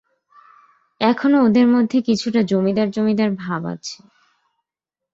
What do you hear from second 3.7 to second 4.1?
আছে।